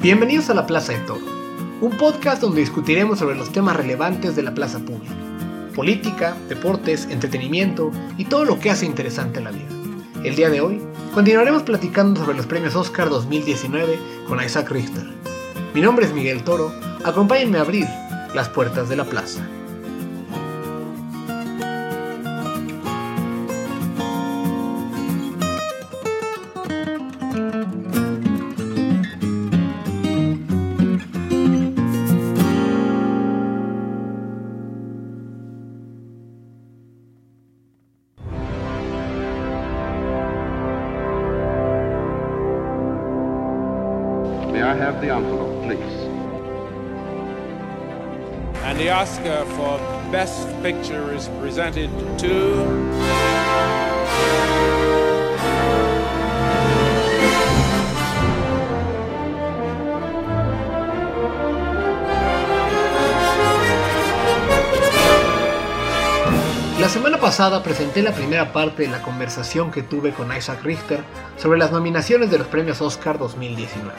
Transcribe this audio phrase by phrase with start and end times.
[0.00, 1.20] Bienvenidos a la Plaza de Toro,
[1.82, 5.12] un podcast donde discutiremos sobre los temas relevantes de la plaza pública,
[5.74, 9.68] política, deportes, entretenimiento y todo lo que hace interesante la vida.
[10.24, 10.80] El día de hoy
[11.12, 15.06] continuaremos platicando sobre los premios Oscar 2019 con Isaac Richter.
[15.74, 16.72] Mi nombre es Miguel Toro,
[17.04, 17.86] acompáñenme a abrir
[18.34, 19.46] las puertas de la plaza.
[66.88, 71.00] La semana pasada presenté la primera parte de la conversación que tuve con Isaac Richter
[71.36, 73.92] sobre las nominaciones de los premios Oscar 2019.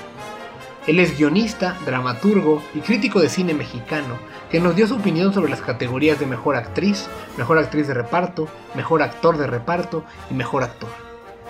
[0.88, 4.18] Él es guionista, dramaturgo y crítico de cine mexicano
[4.50, 7.06] que nos dio su opinión sobre las categorías de mejor actriz,
[7.38, 10.90] mejor actriz de reparto, mejor actor de reparto y mejor actor.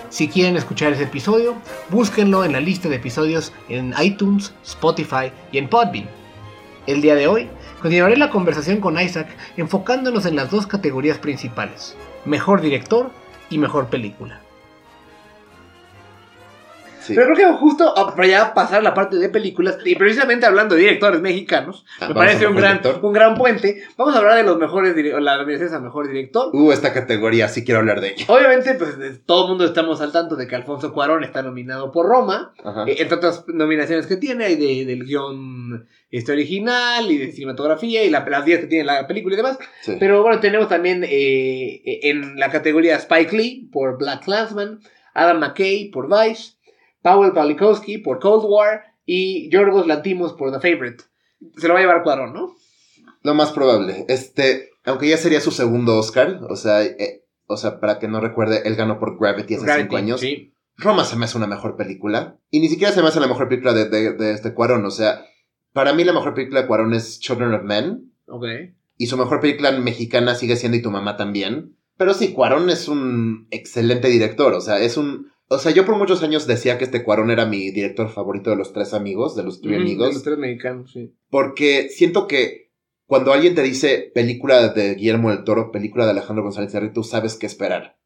[0.09, 1.55] Si quieren escuchar ese episodio,
[1.87, 6.09] búsquenlo en la lista de episodios en iTunes, Spotify y en Podbean.
[6.85, 7.49] El día de hoy
[7.81, 9.27] continuaré la conversación con Isaac
[9.57, 13.11] enfocándonos en las dos categorías principales, mejor director
[13.49, 14.41] y mejor película.
[17.01, 17.15] Sí.
[17.15, 20.81] Pero creo que justo para ya pasar la parte de películas, y precisamente hablando de
[20.81, 23.03] directores mexicanos, Ah, me parece un gran, director.
[23.03, 23.81] un gran puente.
[23.97, 26.49] Vamos a hablar de los mejores nominaciones a mejor director.
[26.53, 28.25] Uh, esta categoría, sí quiero hablar de ella.
[28.27, 32.05] Obviamente, pues todo el mundo estamos al tanto de que Alfonso Cuarón está nominado por
[32.05, 32.83] Roma, Ajá.
[32.85, 38.03] eh, entre otras nominaciones que tiene, hay de, del guion este, original y de cinematografía
[38.03, 39.57] y la- las 10 que tiene la película y demás.
[39.81, 39.95] Sí.
[39.99, 44.79] Pero bueno, tenemos también eh, en la categoría Spike Lee por Black Clansman,
[45.13, 46.53] Adam McKay por Vice,
[47.01, 51.03] Powell Palikowski por Cold War y Yorgos Lantimos por The Favorite.
[51.57, 52.55] Se lo va a llevar Cuarón, ¿no?
[53.23, 54.05] Lo más probable.
[54.07, 58.19] Este, aunque ya sería su segundo Oscar, o sea, eh, o sea, para que no
[58.21, 60.19] recuerde, él ganó por Gravity hace Gravity, cinco años.
[60.21, 60.53] Sí.
[60.77, 62.37] Roma se me hace una mejor película.
[62.51, 64.85] Y ni siquiera se me hace la mejor película de, de, de este Cuarón.
[64.85, 65.25] O sea,
[65.73, 68.13] para mí la mejor película de Cuarón es Children of Men.
[68.27, 68.45] Ok.
[68.97, 71.77] Y su mejor película mexicana sigue siendo Y tu mamá también.
[71.97, 74.53] Pero sí, Cuarón es un excelente director.
[74.53, 75.31] O sea, es un.
[75.47, 78.55] O sea, yo por muchos años decía que este Cuarón era mi director favorito de
[78.55, 80.13] los tres amigos, de los tres amigos.
[80.13, 81.13] Los tres mexicanos, sí.
[81.29, 82.69] Porque siento que
[83.05, 87.35] cuando alguien te dice película de Guillermo del Toro, película de Alejandro González Iñárritu, sabes
[87.35, 87.97] qué esperar.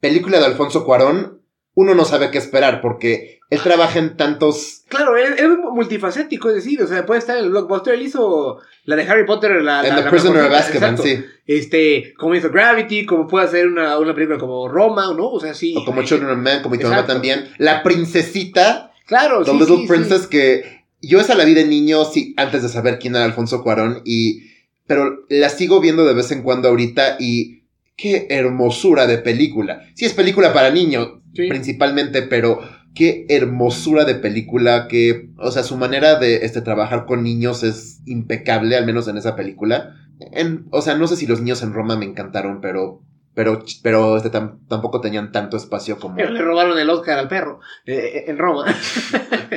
[0.00, 1.42] Película de Alfonso Cuarón,
[1.74, 4.82] uno no sabe qué esperar porque él trabaja en tantos.
[4.88, 7.94] Claro, es, es multifacético, es decir, o sea, puede estar en el blockbuster.
[7.94, 11.18] Él hizo la de Harry Potter, la, En la- The Prisoner of Azkaban, sí.
[11.46, 15.28] Este, como hizo Gravity, como puede hacer una, una película como Roma, ¿no?
[15.30, 15.74] O sea, sí.
[15.76, 17.12] O como Children of Men, como Exacto.
[17.12, 17.48] también.
[17.58, 19.88] La princesita, Claro, The sí, Little sí, sí.
[19.88, 23.62] Princess, que yo esa la vi de niño sí, antes de saber quién era Alfonso
[23.62, 24.02] Cuarón.
[24.04, 24.48] Y.
[24.86, 27.62] Pero la sigo viendo de vez en cuando ahorita y.
[27.96, 29.82] Qué hermosura de película.
[29.94, 32.60] Sí, es película para niños, principalmente, pero
[32.98, 38.00] qué hermosura de película, que, o sea, su manera de este, trabajar con niños es
[38.06, 39.94] impecable, al menos en esa película.
[40.32, 43.00] En, o sea, no sé si los niños en Roma me encantaron, pero,
[43.34, 46.16] pero, pero este, tam- tampoco tenían tanto espacio como...
[46.16, 48.64] Pero le robaron el Oscar al perro eh, en Roma.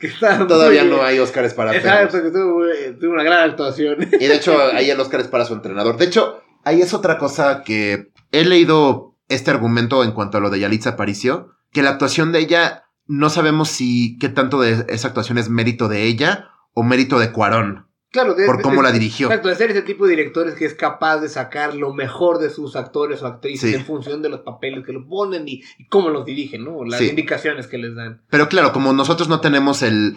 [0.00, 0.10] que
[0.48, 2.32] Todavía muy- no hay Óscares para Exacto, perros.
[2.32, 3.98] que tuvo, una gran actuación.
[4.12, 5.96] Y de hecho, ahí el Óscar es para su entrenador.
[5.98, 10.50] De hecho, ahí es otra cosa que he leído este argumento en cuanto a lo
[10.50, 15.08] de Yalitza Aparicio, que la actuación de ella, no sabemos si qué tanto de esa
[15.08, 18.82] actuación es mérito de ella o mérito de Cuarón, Claro, de- por de- cómo de-
[18.82, 19.26] la dirigió.
[19.28, 22.50] Exacto, de ser ese tipo de directores que es capaz de sacar lo mejor de
[22.50, 23.76] sus actores o actrices Sí.
[23.76, 26.84] en función de los papeles que lo ponen y, y cómo los dirigen, ¿no?
[26.84, 27.08] Las Sí.
[27.08, 28.22] indicaciones que les dan.
[28.28, 30.16] Pero claro, como nosotros no tenemos el...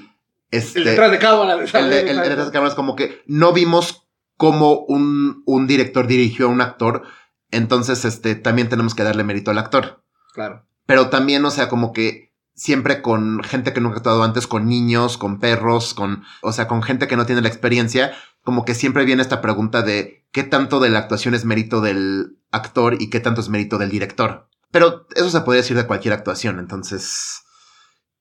[0.51, 1.53] Este, El detrás de cámara.
[1.55, 4.07] el de- el- el detrás de cámaras, como que no vimos
[4.37, 7.03] cómo un, un director dirigió a un actor,
[7.51, 10.03] entonces este, también tenemos que darle mérito al actor.
[10.33, 10.65] Claro.
[10.85, 14.67] Pero también, o sea, como que siempre con gente que nunca ha actuado antes, con
[14.67, 18.75] niños, con perros, con, o sea, con gente que no tiene la experiencia, como que
[18.75, 23.09] siempre viene esta pregunta de qué tanto de la actuación es mérito del actor y
[23.09, 24.49] qué tanto es mérito del director.
[24.71, 27.43] Pero eso se puede decir de cualquier actuación, entonces,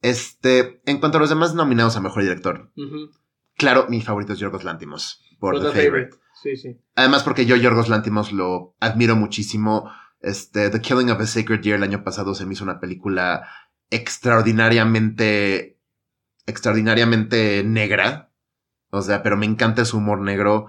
[0.02, 2.72] este, en cuanto a los demás nominados a mejor director,
[3.56, 6.16] claro, mi favorito es Yorgos Lantimos por Por The The Favorite.
[6.42, 6.78] Sí, sí.
[6.94, 9.90] Además porque yo Yorgos Lantimos lo admiro muchísimo.
[10.24, 13.46] Este, The Killing of a Sacred Deer el año pasado se me hizo una película
[13.90, 15.78] extraordinariamente,
[16.46, 18.30] extraordinariamente negra.
[18.90, 20.66] O sea, pero me encanta su humor negro.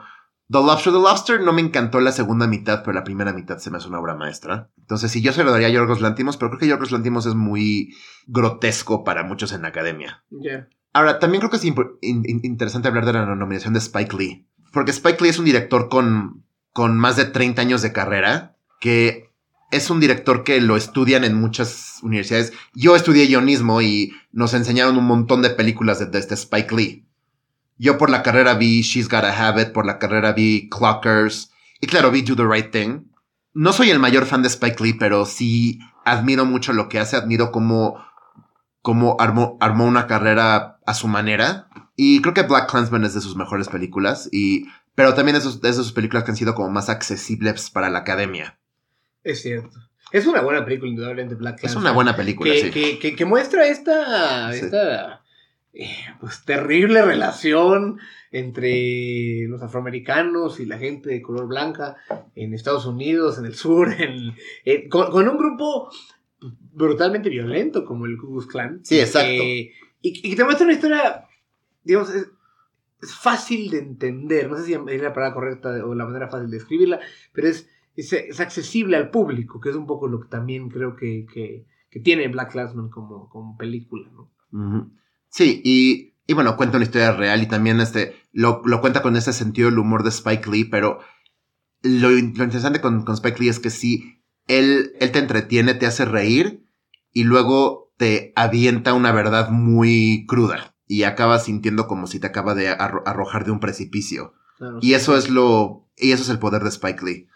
[0.50, 3.72] The Lobster, The Lobster no me encantó la segunda mitad, pero la primera mitad se
[3.72, 4.70] me hace una obra maestra.
[4.78, 7.34] Entonces, sí, yo se lo daría a Yorgos Lantimos, pero creo que Yorgos Lantimos es
[7.36, 7.96] muy
[8.28, 10.24] grotesco para muchos en la academia.
[10.30, 10.68] Ya.
[10.94, 14.16] Ahora, también creo que es impo- in- in- interesante hablar de la nominación de Spike
[14.16, 14.48] Lee.
[14.72, 19.25] Porque Spike Lee es un director con, con más de 30 años de carrera, que
[19.72, 22.54] es un director que lo estudian en muchas universidades.
[22.74, 27.06] Yo estudié guionismo y nos enseñaron un montón de películas de, este Spike Lee.
[27.78, 31.52] Yo por la carrera vi She's Gotta Have It, por la carrera vi Clockers,
[31.82, 33.08] y claro, vi Do the Right Thing.
[33.54, 37.16] No soy el mayor fan de Spike Lee, pero sí admiro mucho lo que hace,
[37.18, 37.98] admiro cómo
[38.86, 41.70] cómo armó, armó una carrera a su manera.
[41.96, 44.30] Y creo que Black Clansman es de sus mejores películas.
[44.32, 48.00] Y, pero también es de sus películas que han sido como más accesibles para la
[48.00, 48.60] academia.
[49.26, 49.78] Es cierto.
[50.12, 51.84] Es una buena película, indudablemente, Black Es Clansman.
[51.84, 52.72] una buena película, que, sí.
[52.72, 54.60] que, que- que muestra esta, Sí.
[54.66, 55.24] esta
[55.74, 55.90] eh,
[56.22, 58.00] pues, terrible relación
[58.32, 61.98] entre los afroamericanos y la gente de color blanca
[62.36, 65.90] en Estados Unidos, en el sur, en- con, con un grupo
[66.74, 68.82] brutalmente violento como el Ku Klux Klan.
[68.84, 69.28] Sí, exacto.
[69.44, 71.26] Eh, y, y que te muestra una historia,
[71.84, 72.28] digamos, es,
[73.02, 74.50] es fácil de entender.
[74.50, 77.00] No sé si es la palabra correcta o la manera fácil de escribirla,
[77.34, 80.96] pero es, es, es accesible al público, que es un poco lo que también creo
[80.96, 84.32] que, que, que tiene Black Clansman como, como película, ¿no?
[85.30, 89.16] Sí, y, y bueno, cuenta una historia real y también este, lo, lo cuenta con
[89.16, 91.00] ese sentido del humor de Spike Lee, pero
[91.82, 95.86] lo, lo interesante con, con Spike Lee es que sí, él, él te entretiene, te
[95.86, 96.66] hace reír
[97.12, 102.56] y luego te avienta una verdad muy cruda y acabas sintiendo como si te acaba
[102.56, 104.34] de arro- arrojar de un precipicio.
[104.58, 105.90] Claro, Y eso es lo.
[105.98, 107.28] Y eso es el poder de Spike Lee.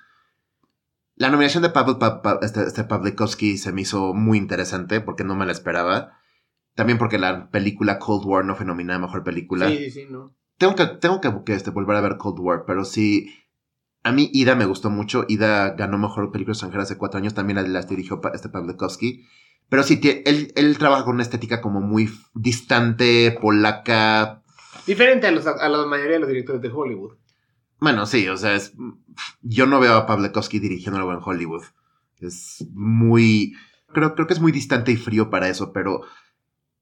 [1.19, 5.25] La nominación de Pavel Pa- Pa- este, este Pavlikovsky se me hizo muy interesante porque
[5.25, 6.13] no me la esperaba.
[6.75, 9.67] También porque la película Cold War no fue nominada a mejor película.
[9.69, 10.33] Sí, sí, ¿no?
[10.57, 13.35] Tengo que, tengo que, que, este, volver a ver Cold War, pero sí.
[14.01, 15.25] A mí Ida me gustó mucho.
[15.27, 17.33] Ida ganó mejor película extranjera hace cuatro años.
[17.33, 19.25] También la, las dirigió pa- este Pavlikovsky.
[19.67, 24.41] Pero sí, él, él trabaja con una estética como muy distante, polaca,
[24.87, 27.17] Diferente a, los, a la mayoría de los directores de Hollywood.
[27.79, 28.73] Bueno, sí, o sea, es,
[29.41, 31.63] yo no veo a Pavlikovsky dirigiendo algo en Hollywood.
[32.19, 33.55] Es muy,
[33.93, 36.01] creo, creo que es muy distante y frío para eso, pero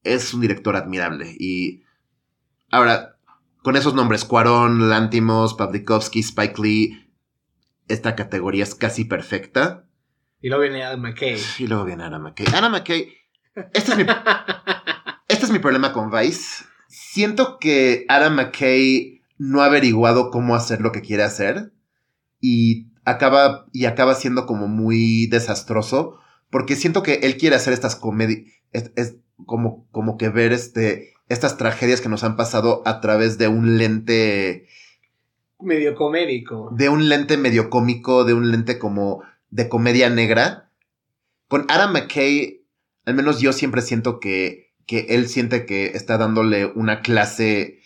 [0.03, 1.35] es un director admirable.
[1.39, 1.83] Y
[2.71, 3.17] ahora,
[3.61, 7.11] con esos nombres, Cuarón, Lantimos, Pavlikovsky, Spike Lee,
[7.88, 9.85] esta categoría es casi perfecta.
[10.41, 11.39] Y luego viene Adam McKay.
[11.59, 12.47] Y luego viene Anna McKay.
[12.53, 13.13] Anna McKay,
[13.73, 14.05] este es mi,
[15.27, 16.65] este es mi problema con Vice.
[16.88, 21.72] Siento que Adam McKay no ha averiguado cómo hacer lo que quiere hacer
[22.39, 26.19] y acaba, y acaba siendo como muy desastroso
[26.50, 31.13] porque siento que él quiere hacer estas comedias, es, es como, como que ver este,
[31.30, 34.68] estas tragedias que nos han pasado a través de un lente,
[35.60, 36.69] Medio comédico.
[36.72, 40.72] de un lente medio cómico, de un lente como de comedia negra.
[41.48, 42.66] Con Adam McKay,
[43.06, 47.76] al menos yo siempre siento que, que él siente que está dándole una clase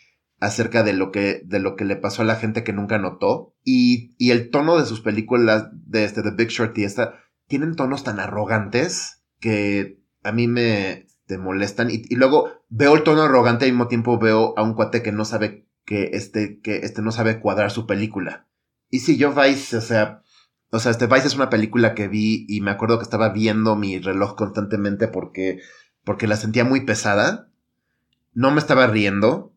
[0.41, 3.55] acerca de lo que, de lo que le pasó a la gente que nunca notó.
[3.63, 7.13] Y, y el tono de sus películas, de este, The Big Short y esta,
[7.47, 11.89] tienen tonos tan arrogantes que a mí me te molestan.
[11.91, 15.13] Y, luego veo el tono arrogante y al mismo tiempo veo a un cuate que
[15.13, 18.47] no sabe que este, que este no sabe cuadrar su película.
[18.89, 20.23] Y si yo Vice, o sea,
[20.71, 23.75] o sea, este Vice es una película que vi y me acuerdo que estaba viendo
[23.75, 25.59] mi reloj constantemente porque,
[26.03, 27.49] porque la sentía muy pesada.
[28.33, 29.50] No me estaba riendo.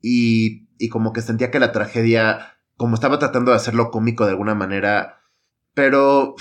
[0.00, 4.32] Y, y como que sentía que la tragedia, como estaba tratando de hacerlo cómico de
[4.32, 5.20] alguna manera,
[5.74, 6.34] pero,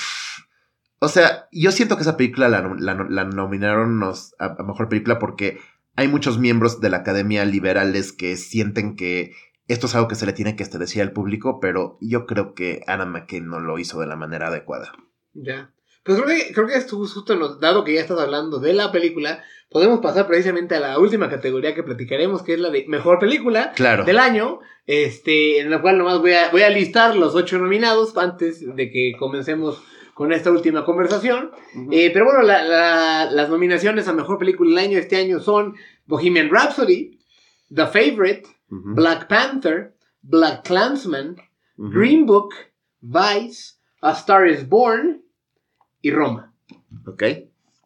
[0.99, 5.19] o sea, yo siento que esa película la, la, la nominaron a, a mejor película
[5.19, 5.59] porque
[5.95, 9.33] hay muchos miembros de la academia liberales que sienten que
[9.67, 12.81] esto es algo que se le tiene que decir al público, pero yo creo que
[12.87, 14.91] Anna McKay no lo hizo de la manera adecuada.
[15.33, 15.73] Ya.
[16.05, 19.43] Pues creo que, creo que esto justo dado que ya estás hablando de la película,
[19.71, 23.71] podemos pasar precisamente a la última categoría que platicaremos, que es la de mejor película
[23.75, 24.03] Claro.
[24.05, 28.15] del año, este, en la cual nomás voy a, voy a listar los ocho nominados
[28.17, 29.81] antes de que comencemos
[30.13, 31.49] con esta última conversación.
[31.91, 35.75] Eh, pero bueno, la- la- las nominaciones a mejor película del año este año son
[36.05, 37.19] Bohemian Rhapsody,
[37.73, 41.35] The Favorite, Black Panther, Black Clansman,
[41.77, 41.89] ujú.
[41.89, 42.53] Green Book,
[43.01, 45.23] Vice, A Star is Born
[46.07, 46.53] y Roma.
[47.07, 47.23] Ok.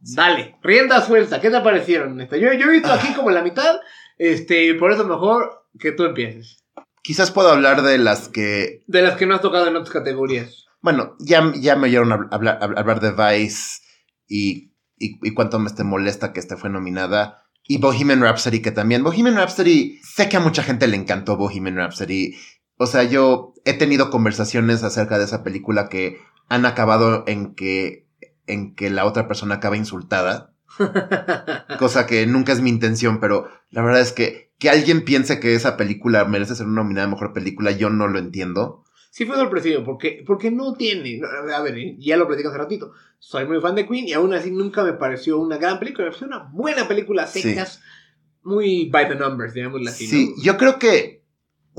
[0.01, 2.19] Dale, rienda suelta, ¿qué te parecieron?
[2.21, 2.37] esta?
[2.37, 3.79] Yo, yo he visto aquí como la mitad,
[4.17, 6.63] este, por eso mejor que tú empieces.
[7.01, 10.65] Quizás puedo hablar de las que De las que no has tocado en otras categorías.
[10.81, 13.81] Bueno, ya, ya me oyeron hab- hablar, hab- hablar de Vice
[14.27, 17.43] y, y, y cuánto me este molesta que este fue nominada.
[17.67, 19.03] Y Bohemian Rhapsody, que también.
[19.03, 22.35] Bohemian Rhapsody, sé que a mucha gente le encantó Bohemian Rhapsody.
[22.77, 28.07] O sea, yo he tenido conversaciones acerca de esa película que han acabado en que,
[28.53, 30.53] en que la otra persona acaba insultada.
[31.79, 35.55] Cosa que nunca es mi intención, pero la verdad es que que alguien piense que
[35.55, 38.83] esa película merece ser una nominada a mejor película, yo no lo entiendo.
[39.09, 41.21] Sí fue sorpresivo, porque, porque no tiene,
[41.55, 44.51] a ver, ya lo platicé hace ratito, soy muy fan de Queen y aún así
[44.51, 47.41] nunca me pareció una gran película, me pareció una buena película Sí.
[47.41, 47.81] secas,
[48.43, 50.05] muy by the numbers, digámoslo así.
[50.05, 50.43] Sí, ¿no?
[50.43, 51.18] yo creo que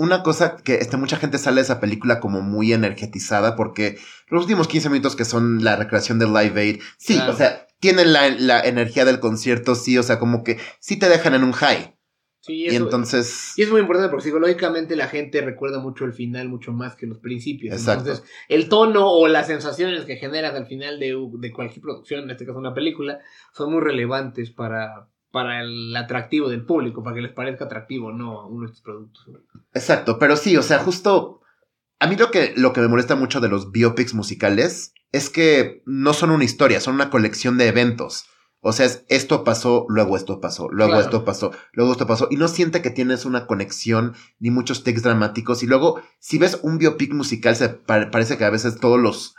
[0.01, 4.43] una cosa que este, mucha gente sale de esa película como muy energetizada porque los
[4.43, 7.33] últimos 15 minutos que son la recreación de Live Aid, sí, Claro.
[7.33, 11.09] o sea, tienen la, la energía del concierto, sí, o sea, como que sí te
[11.09, 11.97] dejan en un high.
[12.43, 16.15] Sí, Y eso- entonces, Y es muy importante porque psicológicamente la gente recuerda mucho el
[16.15, 17.75] final mucho más que los principios.
[17.75, 18.05] Exacto.
[18.05, 22.31] Entonces, el tono o las sensaciones que generas al final de, de cualquier producción, en
[22.31, 23.19] este caso una película,
[23.53, 28.47] son muy relevantes para, para el atractivo del público, para que les parezca atractivo no
[28.49, 29.27] uno de estos productos.
[29.75, 31.41] exacto, pero sí, o sea, justo
[31.99, 35.83] a mí lo que, lo que me molesta mucho de los biopics musicales es que
[35.87, 38.25] no son una historia, son una colección de eventos.
[38.63, 41.05] O sea, es esto pasó, luego esto pasó, luego Claro.
[41.07, 42.29] esto pasó, luego esto pasó.
[42.31, 45.63] Y no siente que tienes una conexión ni muchos takes dramáticos.
[45.63, 49.35] Y luego, si ves un biopic musical, se pa- parece que a veces todos los,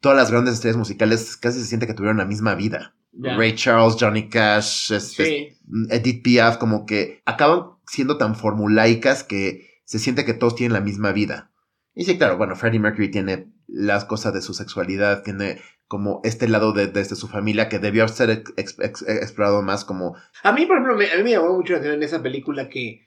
[0.00, 2.94] todas las grandes estrellas musicales casi se siente que tuvieron la misma vida.
[3.20, 5.48] Ray Charles, Johnny Cash, este, Sí.
[5.90, 10.80] Edith Piaf, como que acaban siendo tan formulaicas que se siente que todos tienen la
[10.80, 11.50] misma vida.
[11.94, 16.46] Y sí, claro, bueno, Freddie Mercury tiene las cosas de su sexualidad, tiene como este
[16.48, 20.14] lado de, desde su familia que debió ser ex- ex- explorado más como...
[20.42, 22.68] A mí, por ejemplo, me, a mí me llamó mucho la atención en esa película
[22.68, 23.06] que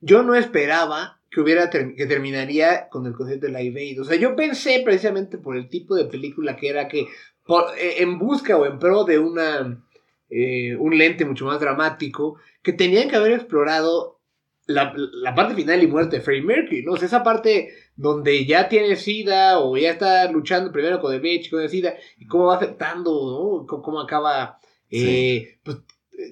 [0.00, 4.00] yo no esperaba que hubiera ter- que terminaría con el concepto de Live Aid.
[4.00, 7.06] O sea, yo pensé precisamente por el tipo de película que era que
[7.50, 9.82] por- eh, en busca o en pro de una
[10.30, 14.20] eh, un lente mucho más dramático, que tenían que haber explorado
[14.66, 16.92] la, la parte final y muerte de Freddie Mercury, ¿no?
[16.92, 21.20] O sea, esa parte donde ya tiene SIDA o ya está luchando primero con el
[21.20, 23.66] VIH, con el SIDA, y cómo va afectando, ¿no?
[23.66, 25.78] Cómo, cómo acaba eh, pues,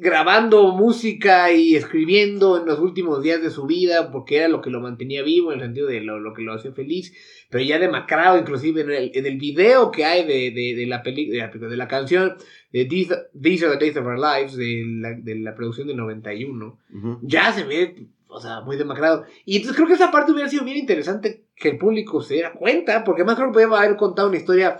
[0.01, 4.71] grabando música y escribiendo en los últimos días de su vida, porque era lo que
[4.71, 7.13] lo mantenía vivo, en el sentido de lo, lo que lo hacía feliz,
[7.51, 11.03] pero ya demacrado, inclusive en el, en el video que hay de, de, de la
[11.03, 12.37] peli, de, la, de la canción
[12.73, 15.97] de These, These Are the Days of Our Lives, de la, de la producción del
[15.97, 17.19] 91, Ujú.
[17.23, 19.25] ya se ve, o sea, muy demacrado.
[19.45, 22.53] Y entonces creo que esa parte hubiera sido bien interesante que el público se diera
[22.53, 24.77] cuenta, porque además creo que podía haber contado una historia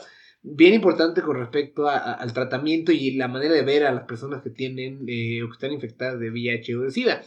[0.55, 4.43] bien importante con respecto a- al tratamiento y la manera de ver a las personas
[4.43, 7.23] que tienen eh, o que están infectadas de VIH o de SIDA.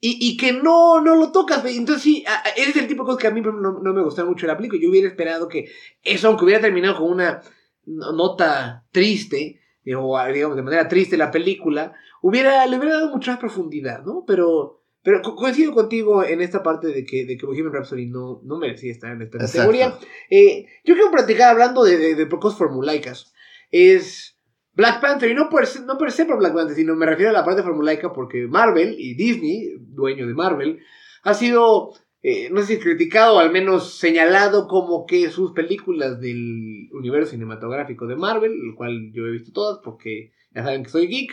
[0.00, 1.64] Y, y que no, no lo tocas.
[1.64, 4.02] Entonces sí, a- ese es el tipo de cosas que a mí no, no me
[4.02, 4.80] gustaron mucho la película.
[4.82, 5.70] Yo hubiera esperado que
[6.02, 7.40] eso, aunque hubiera terminado con una
[7.86, 13.10] no- nota triste, eh, o digamos de manera triste la película, hubiera, le hubiera dado
[13.10, 14.24] mucha más profundidad, ¿no?
[14.26, 18.40] Pero, pero co- coincido contigo en esta parte de que, de que Bohemian Rhapsody no,
[18.42, 19.58] no merecía estar en esta Exacto.
[19.70, 19.94] categoría.
[20.30, 23.32] Eh, yo quiero platicar hablando de, de, de cosas formulaicas.
[23.70, 24.36] Es
[24.72, 27.34] Black Panther, y no se, no per se por Black Panther, sino me refiero a
[27.34, 30.80] la parte formulaica porque Marvel y Disney, dueño de Marvel,
[31.22, 31.92] ha sido,
[32.22, 37.32] eh, no sé si criticado o al menos señalado como que sus películas del universo
[37.32, 41.32] cinematográfico de Marvel, el cual yo he visto todas porque ya saben que soy geek,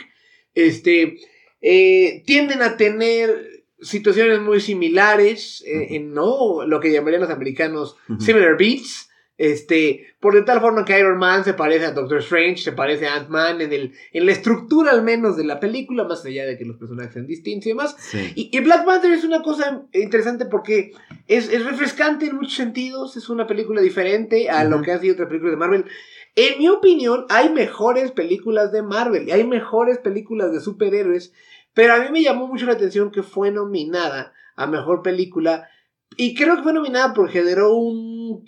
[0.54, 1.16] este,
[1.60, 3.51] eh, tienden a tener
[3.82, 6.64] situaciones muy similares, eh, en ¿no?
[6.66, 9.08] lo que llamarían los americanos similar beats.
[9.38, 13.08] Este, por de tal forma que Iron Man se parece a Doctor Strange, se parece
[13.08, 16.56] a Ant-Man en, el, en la estructura al menos de la película, más allá de
[16.56, 17.96] que los personajes sean distintos y demás.
[17.98, 18.32] Sí.
[18.36, 20.92] Y, y Black Panther es una cosa interesante porque
[21.26, 25.14] es, es refrescante en muchos sentidos, es una película diferente a lo que ha sido
[25.14, 25.86] otra película de Marvel.
[26.36, 31.32] En mi opinión, hay mejores películas de Marvel, y hay mejores películas de superhéroes,
[31.74, 35.68] pero a mí me llamó mucho la atención que fue nominada a mejor película.
[36.16, 38.44] Y creo que fue nominada porque generó un,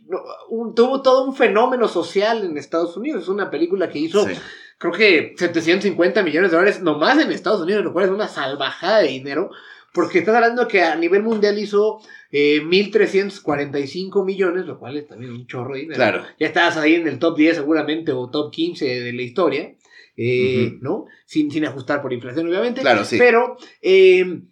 [0.51, 3.23] un- tuvo todo un fenómeno social en Estados Unidos.
[3.23, 4.35] Es una película que hizo Sí.
[4.77, 8.99] creo que 750 millones de dólares nomás en Estados Unidos, lo cual es una salvajada
[8.99, 9.51] de dinero,
[9.95, 12.01] porque estás hablando que a nivel mundial hizo
[12.31, 15.97] eh, 1.345 millones, lo cual es también un chorro de dinero.
[15.97, 16.25] Claro.
[16.39, 19.75] Ya estabas ahí en el top 10 seguramente o top 15 de la historia,
[20.17, 20.79] eh.
[20.81, 21.07] ¿no?
[21.27, 22.81] Sin, sin ajustar por inflación, obviamente.
[22.81, 23.17] Claro, sí.
[23.19, 24.43] Pero, eh,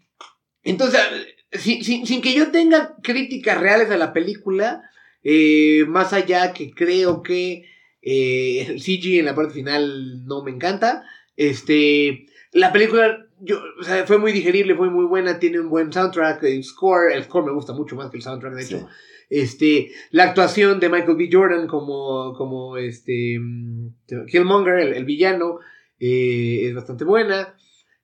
[0.63, 1.01] entonces,
[1.53, 4.83] sin, sin- sin que yo tenga críticas reales a la película,
[5.23, 7.65] eh, más allá que creo que
[8.03, 11.05] eh, el CG en la parte final no me encanta,
[11.37, 15.93] este, la película yo, o sea, fue muy digerible, fue muy buena, tiene un buen
[15.93, 18.79] soundtrack, el score, el score me gusta mucho más que el soundtrack, de hecho.
[18.79, 18.85] Sí.
[19.33, 21.31] Este, la actuación de Michael B.
[21.33, 25.59] Jordan como, como este, mm, Killmonger, el, el villano,
[25.99, 27.57] eh, es bastante buena.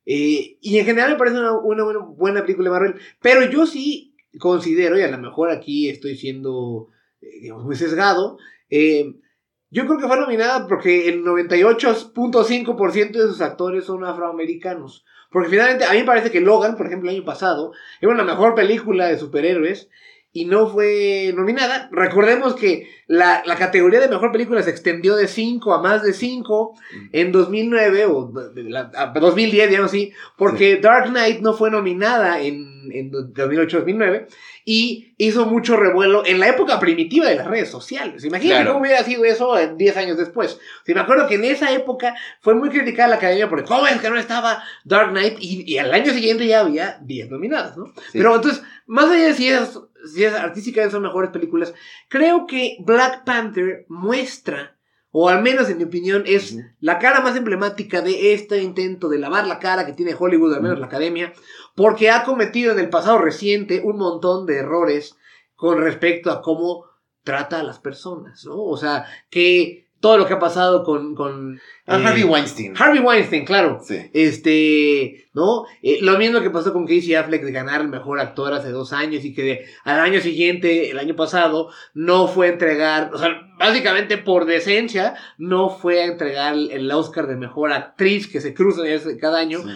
[0.06, 2.94] Eh, y en general me parece una, una buena, película de Marvel.
[3.20, 6.88] Pero yo sí considero, y a lo mejor aquí estoy siendo
[7.20, 8.38] eh, muy sesgado,
[8.70, 15.04] yo creo que fue nominada porque el 98.5% de sus actores son afroamericanos.
[15.30, 18.24] Porque finalmente, a mí me parece que Logan, por ejemplo, el año pasado, era una
[18.24, 19.90] mejor película de superhéroes
[20.40, 21.88] y no fue nominada.
[21.92, 26.12] Recordemos que la, la categoría de mejor película se extendió de 5 a más de
[26.12, 26.74] 5
[27.12, 31.70] en 2009 o de- de la- a 2010, digamos así, porque Dark Knight no fue
[31.70, 34.26] nominada en, en 2008-2009
[34.64, 38.24] y hizo mucho revuelo en la época primitiva de las redes sociales.
[38.24, 38.72] Imagínate Claro.
[38.74, 40.58] cómo hubiera sido eso en 10 años después.
[40.84, 43.98] Sí, me acuerdo que en esa época fue muy criticada la academia porque cómo es
[44.00, 47.86] que no estaba Dark Knight y, y al año siguiente ya había 10 nominadas, ¿no?
[48.12, 48.18] Sí.
[48.18, 49.78] Pero entonces, más allá de si es,
[50.12, 51.74] si es artísticamente son mejores películas,
[52.08, 54.78] creo que Black Panther muestra,
[55.10, 59.18] o al menos en mi opinión, es la cara más emblemática de este intento de
[59.18, 61.32] lavar la cara que tiene Hollywood, al menos la academia,
[61.74, 65.16] porque ha cometido en el pasado reciente un montón de errores
[65.54, 66.84] con respecto a cómo
[67.24, 68.62] trata a las personas, ¿no?
[68.62, 71.14] O sea, que todo lo que ha pasado con...
[71.14, 72.74] con Ah, eh, Harvey Weinstein.
[72.76, 73.80] Harvey Weinstein, claro.
[73.82, 73.96] Sí.
[74.12, 75.64] Este, ¿no?
[75.82, 78.92] Eh, lo mismo que pasó con Casey Affleck de ganar el mejor actor hace dos
[78.92, 83.18] años y que de- al año siguiente, el año pasado, no fue a entregar, o
[83.18, 88.52] sea, básicamente por decencia, no fue a entregar el- Oscar de mejor actriz que se
[88.54, 88.82] cruza
[89.20, 89.68] cada año, Sí.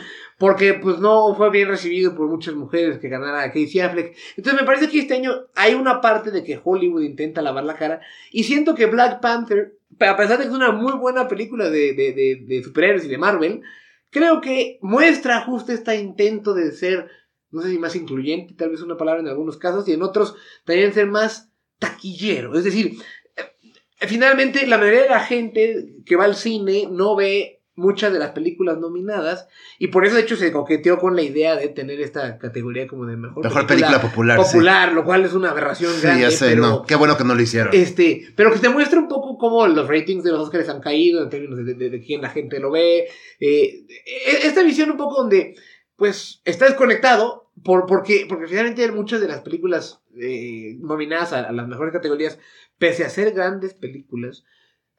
[0.42, 4.16] Porque pues no fue bien recibido por muchas mujeres que ganara Casey Affleck.
[4.36, 7.76] Entonces me parece que este año hay una parte de que Hollywood intenta lavar la
[7.76, 8.00] cara
[8.32, 11.92] y siento que Black Panther, a pesar de que es una muy buena película de,
[11.92, 13.62] de, de, de superhéroes y de Marvel,
[14.10, 17.08] creo que muestra justo este intento de ser,
[17.52, 20.34] no sé si más incluyente, tal vez una palabra en algunos casos, y en otros
[20.64, 22.58] también ser más taquillero.
[22.58, 22.96] Es decir,
[23.36, 28.18] eh, finalmente la mayoría de la gente que va al cine no ve muchas de
[28.18, 29.48] las películas nominadas
[29.78, 33.06] y por eso de hecho se coqueteó con la idea de tener esta categoría como
[33.06, 34.38] de mejor, Mejor película popular.
[34.44, 34.58] sí.
[34.94, 36.82] lo cual es una aberración Sí, grande, ya sé, pero no.
[36.82, 37.70] Qué bueno que no lo hicieron.
[37.74, 41.22] este, pero que te muestra un poco cómo los ratings de los Oscars han caído
[41.22, 43.08] en términos de, de- de quién la gente lo ve.
[43.40, 45.54] Eh, e- esta visión un poco donde,
[45.96, 51.52] pues, está desconectado por, porque, porque finalmente muchas de las películas eh, nominadas a, a
[51.52, 52.38] las mejores categorías,
[52.78, 54.44] pese a ser grandes películas,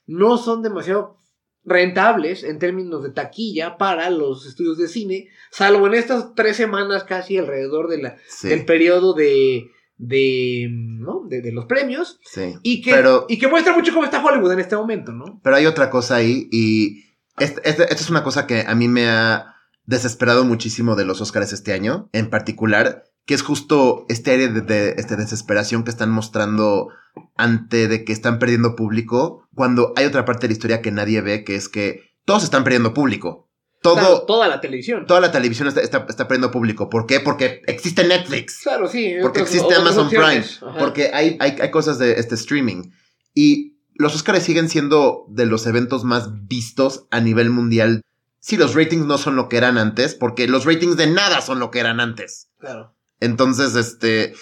[0.06, 1.18] no son demasiado
[1.64, 7.04] rentables en términos de taquilla para los estudios de cine, salvo en estas tres semanas
[7.04, 11.22] casi alrededor de la, Sí, del periodo de, de, ¿no?
[11.28, 12.20] de, de los premios.
[12.24, 12.54] sí.
[12.62, 15.40] Y que, Pero- y que muestra mucho cómo está Hollywood en este momento, ¿no?
[15.42, 17.04] Pero hay otra cosa ahí y
[17.38, 19.54] este- este- esta es una cosa que a mí me ha
[19.86, 24.60] desesperado muchísimo de los Oscars este año, en particular, que es justo este aire de,
[24.60, 26.88] de- este desesperación que están mostrando
[27.36, 31.20] ante de que están perdiendo público, cuando hay otra parte de la historia que nadie
[31.20, 33.48] ve, que es que todos están perdiendo público.
[33.82, 35.04] Todo, Claro, toda la televisión.
[35.06, 36.88] toda la televisión está, está, está perdiendo público.
[36.88, 37.20] ¿Por qué?
[37.20, 38.60] Porque existe Netflix.
[38.62, 39.14] Claro, sí.
[39.20, 40.38] Porque existe Amazon Prime.
[40.62, 40.78] Ajá.
[40.78, 42.90] Porque hay, hay, hay cosas de este streaming.
[43.34, 48.00] Y los Oscars siguen siendo de los eventos más vistos a nivel mundial.
[48.40, 51.58] Sí, los ratings no son lo que eran antes, porque los ratings de nada son
[51.60, 52.48] lo que eran antes.
[52.58, 52.93] Claro.
[53.24, 54.34] Entonces, este.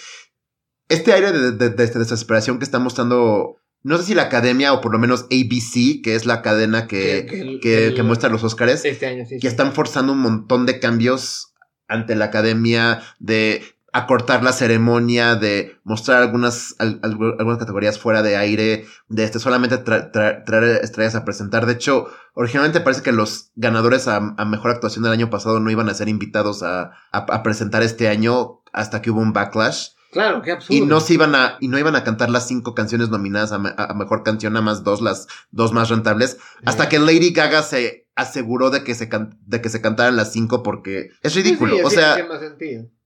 [0.89, 3.57] Este aire de, de- de esta desesperación que está mostrando.
[3.83, 7.25] No sé si la academia o por lo menos ABC, que es la cadena que,
[7.25, 9.35] Que- que que, el- que muestra los Oscars Este año, sí.
[9.35, 9.47] que sí.
[9.47, 11.53] están forzando un montón de cambios
[11.87, 13.61] ante la academia, de
[13.93, 19.39] acortar la ceremonia, de mostrar algunas, al- algu- algunas categorías fuera de aire, de este,
[19.39, 21.65] solamente tra- tra- traer estrellas a presentar.
[21.65, 25.69] De hecho, originalmente parece que los ganadores a, a mejor actuación del año pasado no
[25.69, 29.89] iban a ser invitados a, a- a presentar este año hasta que hubo un backlash.
[30.11, 30.75] Claro, qué absurdo.
[30.77, 33.59] Y no se iban a, y no iban a cantar las cinco canciones nominadas a,
[33.59, 36.37] me- a mejor canción, nada más dos, las dos más rentables.
[36.65, 40.31] Hasta que Lady Gaga se aseguró de que se, can- de que se cantaran las
[40.31, 41.73] cinco porque es ridículo.
[41.75, 42.15] Sí, sí, o sea.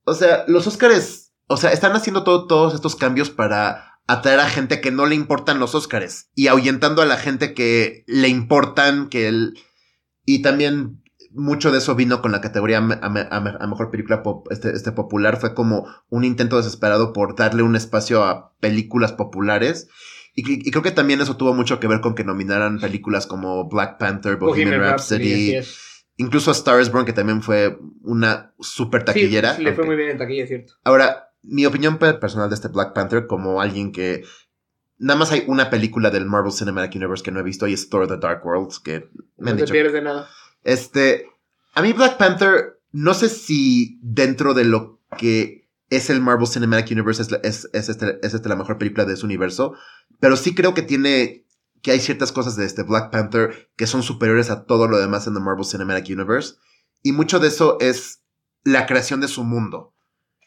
[0.07, 4.49] O sea, los Óscares, o sea, están haciendo todo- todos estos cambios para atraer a
[4.49, 9.09] gente que no le importan los Óscares y ahuyentando a la gente que le importan,
[9.09, 9.59] que el...
[10.25, 13.53] Y también mucho de eso vino con la categoría a, me- a me- a me-
[13.59, 15.39] a mejor película pop- este, este popular.
[15.39, 19.87] Fue como un intento desesperado por darle un espacio a películas populares.
[20.35, 23.97] Y, creo que también eso tuvo mucho que ver con que nominaran películas como Black
[23.97, 25.55] Panther, Bohemian, Rhapsody.
[26.17, 29.55] Incluso a Star is Born, que también fue una super taquillera.
[29.55, 30.73] Sí, le fue aunque- muy bien en taquilla, es cierto.
[30.83, 34.23] Ahora, mi opinión pe- personal de este Black Panther, como alguien que
[34.97, 37.89] nada más hay una película del Marvel Cinematic Universe que no he visto y es
[37.89, 39.71] Thor The Dark World, que me No han te dicho.
[39.73, 40.27] pierdes de nada.
[40.63, 41.27] Este,
[41.75, 46.91] a mí Black Panther no sé si dentro de lo que es el Marvel Cinematic
[46.91, 49.75] Universe es, es, es este- es este la mejor película de su universo,
[50.19, 51.45] pero sí creo que tiene,
[51.87, 55.25] que hay ciertas cosas de este Black Panther que son superiores a todo lo demás
[55.25, 56.55] en el Marvel Cinematic Universe,
[57.01, 58.23] y mucho de eso es
[58.65, 59.95] la creación de su mundo,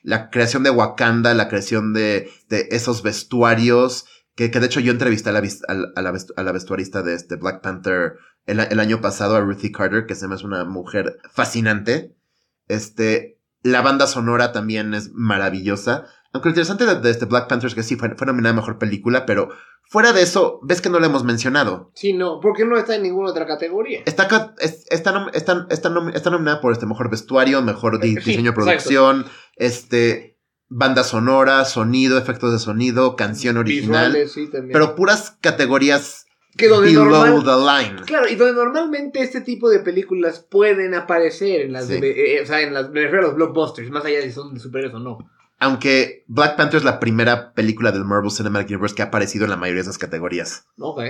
[0.02, 4.92] la creación de Wakanda, la creación de, de esos vestuarios, que, que de hecho yo
[4.92, 9.00] entrevisté a la, a la- a la vestuarista de este Black Panther el, el año
[9.00, 12.14] pasado, a Ruthie Carter, que se me hace una mujer fascinante.
[12.68, 16.04] Este, la banda sonora también es maravillosa.
[16.32, 18.56] Aunque lo interesante de, de este Black Panther es que sí fue, fue nominada a
[18.56, 19.48] mejor película, pero
[19.82, 21.90] fuera de eso, ves que no lo hemos mencionado.
[21.94, 24.02] Sí, no, porque no está en ninguna otra categoría.
[24.06, 28.10] Está, es- está, nom- está, está nom- está nominada por este mejor vestuario, mejor di-
[28.16, 28.64] Eh, sí, diseño de exacto.
[28.64, 30.38] producción, este,
[30.68, 34.06] banda sonora, sonido, efectos de sonido, canción original.
[34.12, 34.72] Visuales, sí, también.
[34.72, 38.02] Pero puras categorías que donde normal- the line.
[38.06, 41.94] Claro, y donde normalmente este tipo de películas pueden aparecer en las, Sí.
[41.94, 44.32] eh, eh, o sea, en las, me refiero a los blockbusters, más allá de si
[44.32, 45.18] son superhéroes o no.
[45.60, 49.50] Aunque Black Panther es la primera película del Marvel Cinematic Universe que ha aparecido en
[49.50, 50.66] la mayoría de esas categorías.
[50.78, 51.00] Ok.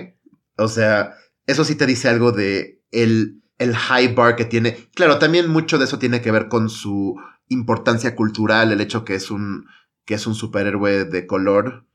[0.56, 1.14] O sea,
[1.46, 4.90] eso sí te dice algo de el, el high bar que tiene.
[4.94, 7.16] Claro, también mucho de eso tiene que ver con su
[7.48, 9.66] importancia cultural, el hecho que es un,
[10.04, 11.86] que es un superhéroe de color.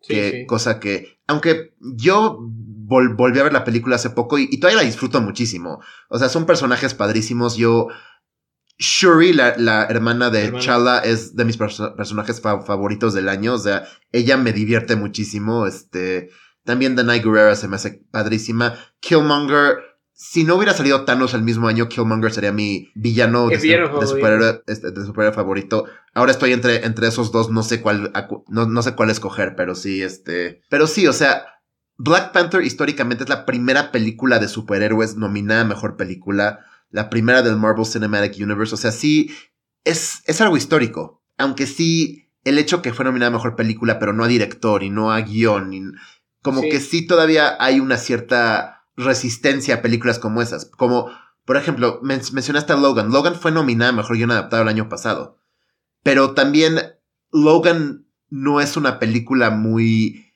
[0.00, 0.46] Sí, que, sí.
[0.46, 4.82] Cosa que, aunque yo vol- volví a ver la película hace poco y, y todavía
[4.82, 5.80] la disfruto muchísimo.
[6.10, 7.56] O sea, son personajes padrísimos.
[7.56, 7.88] Yo,
[8.78, 10.64] Shuri, la, la hermana de Hermana.
[10.64, 13.54] Chala, es de mis perso- personajes fa- favoritos del año.
[13.54, 15.66] O sea, ella me divierte muchísimo.
[15.66, 16.30] Este,
[16.64, 18.74] también Danai Guerrera se me hace padrísima.
[19.00, 19.76] Killmonger,
[20.12, 24.06] si no hubiera salido Thanos el mismo año, Killmonger sería mi villano, de, villano de
[24.06, 25.84] superhéroe, este, de superhéroe favorito.
[26.14, 28.12] Ahora estoy entre, entre esos dos, no sé cuál,
[28.48, 30.62] no, no sé cuál escoger, pero sí, este.
[30.68, 31.44] Pero sí, o sea,
[31.96, 37.42] Black Panther históricamente es la primera película de superhéroes nominada a mejor película, la primera
[37.42, 38.72] del Marvel Cinematic Universe.
[38.74, 39.30] O sea, sí,
[39.84, 41.22] es, es algo histórico.
[41.36, 44.90] Aunque sí, el hecho que fue nominada a mejor película, pero no a director y
[44.90, 45.82] no a guion, y
[46.42, 46.68] como Sí.
[46.68, 50.66] que sí todavía hay una cierta resistencia a películas como esas.
[50.66, 51.10] Como,
[51.44, 53.10] por ejemplo, men- mencionaste a Logan.
[53.10, 55.38] Logan fue nominada a mejor guion adaptado el año pasado.
[56.04, 56.78] Pero también
[57.32, 60.32] Logan no es una película muy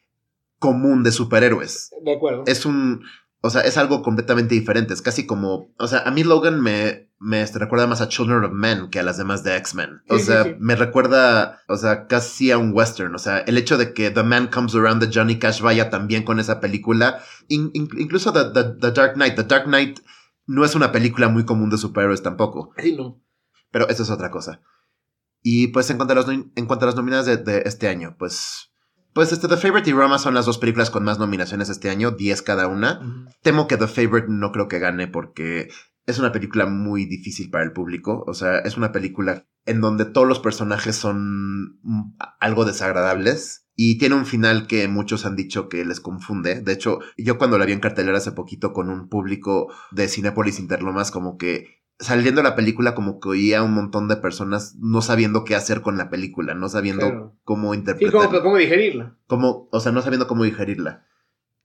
[0.59, 1.91] común de superhéroes.
[2.03, 2.43] De acuerdo.
[2.47, 3.05] Es un,
[3.41, 4.95] o sea, es algo completamente diferente.
[4.95, 8.45] Es casi como, o sea, a mí Logan me, me este, recuerda más a Children
[8.45, 10.03] of Men que a las demás de X-Men.
[10.09, 10.57] O Sí, sea, sí.
[10.59, 13.15] me recuerda, o sea, casi a un western.
[13.15, 16.25] O sea, el hecho de que The Man Comes Around de Johnny Cash vaya también
[16.25, 17.21] con esa película.
[17.49, 19.37] In- in- incluso The, The- The Dark Knight.
[19.37, 20.01] The Dark Knight
[20.47, 22.73] no es una película muy común de superhéroes tampoco.
[22.79, 23.21] Sí, no.
[23.71, 24.61] Pero eso es otra cosa.
[25.43, 28.17] Y pues en cuanto a las, en cuanto a las nominadas de, de este año,
[28.19, 28.68] pues...
[29.13, 32.13] Pues este, The Favorite y Roma son las dos películas con más nominaciones este año,
[32.13, 33.27] 10 cada una.
[33.43, 35.69] Temo que The Favorite no creo que gane porque
[36.07, 38.25] es una película muy difícil para el público.
[38.27, 43.67] O sea, es una película en donde todos los personajes son mm, algo desagradables.
[43.75, 46.63] Y tiene un final que muchos han dicho que les confunde.
[46.63, 50.59] De hecho, yo cuando la vi en cartelera hace poquito con un público de Cinépolis
[50.59, 55.03] Interlomas, como que saliendo de la película, como que oía un montón de personas no
[55.03, 57.37] sabiendo qué hacer con la película, no sabiendo Claro.
[57.45, 58.27] cómo Sí, interpretar.
[58.29, 59.17] ¿cómo, cómo digerirla?
[59.27, 61.07] Cómo- o sea, no sabiendo cómo digerirla.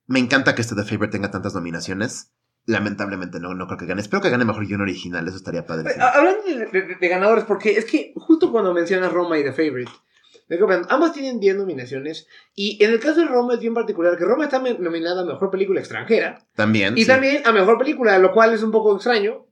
[0.08, 2.32] Me encanta que este The Favorite tenga tantas nominaciones.
[2.66, 4.02] Lamentablemente no, no creo que gane.
[4.02, 5.92] Espero que gane mejor guion original, eso estaría padre.
[5.92, 9.52] Eh, Hablando de, de- de ganadores, porque es que justo cuando mencionas Roma y The
[9.54, 9.92] Favorite,
[10.90, 12.28] ambas tienen 10 nominaciones.
[12.56, 15.50] Y en el caso de Roma es bien particular, que Roma está nominada a Mejor
[15.52, 16.40] Película Extranjera.
[16.56, 16.98] También.
[16.98, 17.08] Y sí.
[17.08, 19.46] también a Mejor Película, lo cual es un poco extraño.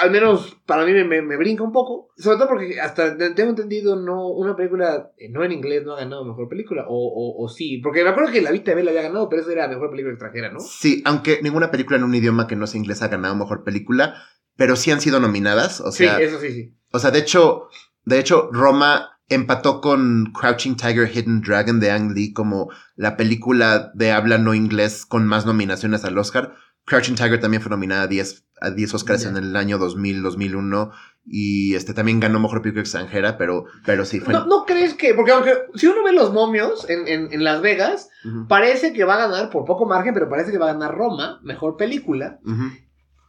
[0.00, 2.08] Al menos para mí me, me- me brinca un poco.
[2.16, 5.92] Sobre todo porque hasta te- tengo entendido, no una película eh, no en inglés no
[5.92, 6.84] ha ganado Mejor Película.
[6.88, 7.78] O, o, o sí.
[7.82, 10.50] Porque me acuerdo que La Vita Bella había ganado, pero eso era Mejor Película Extranjera,
[10.50, 10.60] ¿no?
[10.60, 14.14] Sí, aunque ninguna película en un idioma que no sea inglés ha ganado mejor película,
[14.56, 15.80] pero sí han sido nominadas.
[15.80, 16.74] O sea, sí, eso sí, sí.
[16.90, 17.68] o sea, de hecho,
[18.04, 23.90] de hecho, Roma empató con Crouching Tiger, Hidden Dragon de Ang Lee como la película
[23.94, 26.54] de habla no inglés con más nominaciones al Oscar.
[26.86, 30.92] Crouching Tiger también fue nominada a 10, a 10 Oscars en el año 2000, 2001
[31.26, 34.34] y este también ganó mejor película extranjera, pero, pero sí fue.
[34.34, 35.14] ¿No, ¿No crees que.?
[35.14, 38.10] Porque aunque si uno ve los momios en, en, en Las Vegas,
[38.48, 41.40] parece que va a ganar por poco margen, pero parece que va a ganar Roma,
[41.42, 42.40] mejor película.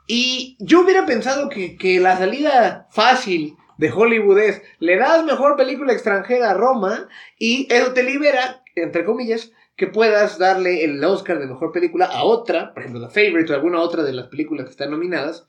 [0.07, 5.55] Y yo hubiera pensado que, que la salida fácil de Hollywood es: le das mejor
[5.55, 7.07] película extranjera a Roma
[7.39, 12.23] y eso te libera, entre comillas, que puedas darle el Oscar de mejor película a
[12.23, 15.47] otra, por ejemplo, The Favorite o alguna otra de las películas que están nominadas.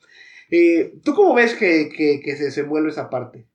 [0.50, 3.46] Eh, ¿Tú cómo ves que, que, que se desenvuelve esa parte?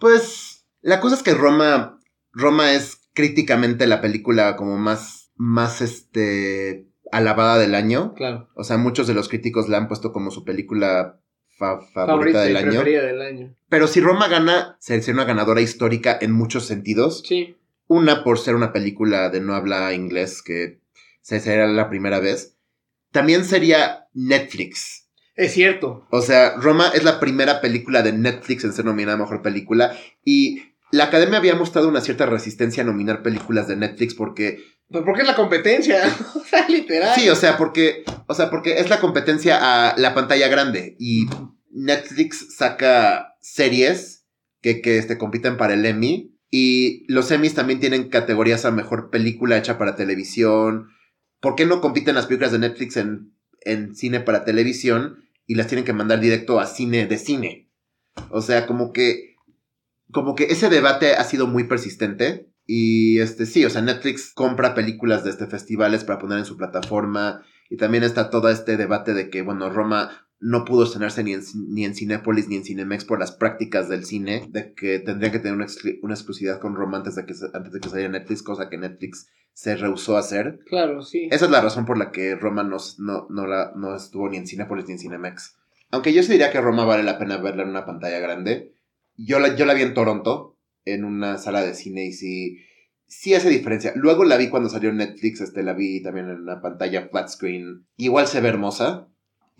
[0.00, 1.98] Pues la cosa es que Roma,
[2.32, 8.14] Roma es críticamente la película como más, más este, alabada del año.
[8.14, 8.48] Claro.
[8.54, 11.20] O sea, muchos de los críticos la han puesto como su película
[11.58, 12.82] fa- favorita del y año.
[12.84, 13.56] del año.
[13.68, 17.22] Pero si Roma gana, sería una ganadora histórica en muchos sentidos.
[17.26, 17.56] Sí.
[17.90, 20.80] Una por ser una película de no habla inglés, que
[21.22, 22.56] se- sería la primera vez.
[23.10, 25.08] También sería Netflix.
[25.34, 26.06] Es cierto.
[26.12, 29.98] O sea, Roma es la primera película de Netflix en ser nominada a Mejor Película.
[30.24, 34.58] Y la Academia había mostrado una cierta resistencia a nominar películas de Netflix porque...
[34.88, 36.00] Pues porque es la competencia.
[36.36, 37.12] o sea, literal.
[37.16, 38.04] Sí, o sea, porque...
[38.28, 39.58] O sea, porque es la competencia
[39.90, 40.94] a la pantalla grande.
[41.00, 41.26] Y
[41.72, 44.26] Netflix saca series
[44.60, 46.36] que, que este, compiten para el Emmy.
[46.50, 50.88] Y los Emmys también tienen categorías a mejor película hecha para televisión.
[51.40, 55.68] ¿Por qué no compiten las películas de Netflix en, en cine para televisión y las
[55.68, 57.70] tienen que mandar directo a cine de cine?
[58.30, 59.36] O sea, como que.
[60.12, 62.50] Como que ese debate ha sido muy persistente.
[62.66, 66.56] Y este sí, o sea, Netflix compra películas de este festivales para poner en su
[66.56, 67.44] plataforma.
[67.68, 71.42] Y también está todo este debate de que, bueno, Roma no pudo estrenarse ni en,
[71.68, 75.38] ni en Cinépolis ni en Cinemex por las prácticas del cine, de que tendría que
[75.38, 78.42] tener una, exclu- una exclusividad con Roma antes de, que, antes de que saliera Netflix,
[78.42, 80.60] cosa que Netflix se rehusó a hacer.
[80.66, 81.28] Claro, sí.
[81.30, 84.38] Esa es la razón por la que Roma no, no, no, la, no estuvo ni
[84.38, 85.58] en Cinépolis ni en Cinemex.
[85.90, 88.72] Aunque yo sí diría que Roma vale la pena verla en una pantalla grande.
[89.16, 92.60] Yo la, yo la vi en Toronto, en una sala de cine, y sí,
[93.06, 93.92] sí hace diferencia.
[93.94, 97.86] Luego la vi cuando salió Netflix, este, la vi también en una pantalla flat screen.
[97.98, 99.08] Igual se ve hermosa.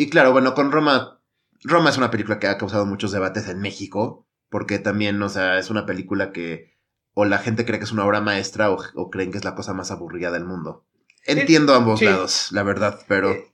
[0.01, 1.21] Y claro, bueno, con Roma,
[1.63, 5.59] Roma es una película que ha causado muchos debates en México, porque también, o sea,
[5.59, 6.73] es una película que
[7.13, 9.55] o la gente cree que es una obra maestra o, o creen que es la
[9.55, 10.87] cosa más aburrida del mundo.
[11.27, 12.07] Entiendo ambos sí.
[12.07, 13.31] lados, la verdad, pero...
[13.33, 13.45] Eh,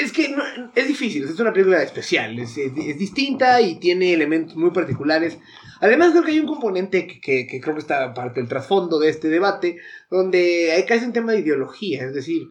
[0.00, 4.12] Es que no- es difícil, es una película especial, es, es- es distinta y tiene
[4.14, 5.36] elementos muy particulares.
[5.80, 9.00] Además creo que hay un componente que, que- que creo que está parte del trasfondo
[9.00, 9.78] de este debate,
[10.10, 12.42] donde hay casi un tema de ideología, es decir,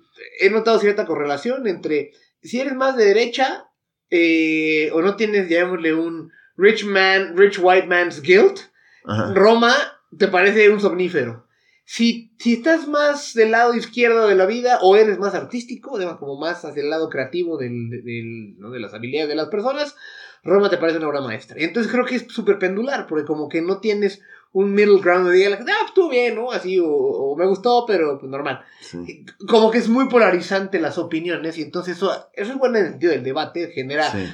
[0.42, 2.12] he notado cierta correlación entre
[2.42, 3.68] si eres más de derecha
[4.10, 8.60] eh, o no tienes, llamémosle un rich man, rich white man's guilt,
[9.06, 9.34] Ajá.
[9.34, 9.74] Roma
[10.18, 11.48] te parece un somnífero.
[11.86, 16.40] Si, si estás más del lado izquierdo de la vida o eres más artístico, como
[16.40, 18.70] más hacia el lado creativo del, de- del- ¿no?
[18.72, 19.96] de las habilidades de las personas,
[20.44, 21.60] Roma te parece una obra maestra.
[21.60, 24.22] Y entonces creo que es súper pendular, porque como que no tienes
[24.54, 26.52] un middle ground de diga, ah, estuvo bien, ¿no?
[26.52, 28.62] Así, o, o me gustó, pero pues normal.
[28.82, 32.86] Sí, Como que es muy polarizante las opiniones, y entonces eso, eso es bueno en
[32.86, 34.28] el sentido del debate, genera sí.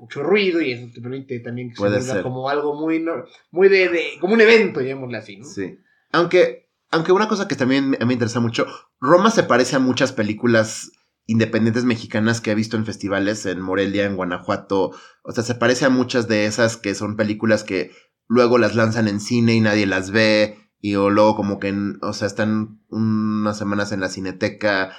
[0.00, 2.22] mucho ruido y eso te permite también que se Puede ser.
[2.22, 3.04] como algo muy,
[3.50, 5.44] muy de, de- como un evento, llamémosle así, ¿no?
[5.44, 5.78] Sí.
[6.12, 8.66] Aunque, aunque una cosa que también me, me interesa mucho,
[9.00, 10.90] Roma se parece a muchas películas
[11.28, 14.92] independientes mexicanas que he visto en festivales en Morelia, en Guanajuato.
[15.22, 17.92] O sea, se parece a muchas de esas que son películas que
[18.26, 20.56] luego las lanzan en cine y nadie las ve.
[20.80, 24.96] Y o luego como que, o sea, están unas semanas en la cineteca.